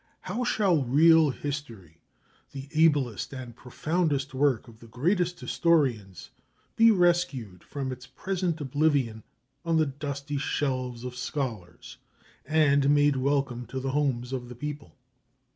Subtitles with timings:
[0.21, 2.01] How shall real history,
[2.53, 6.31] the ablest and profoundest work of the greatest historians,
[6.75, 9.21] be rescued from its present oblivion
[9.63, 11.97] on the dusty shelves of scholars,
[12.47, 14.97] and made welcome to the homes of the people?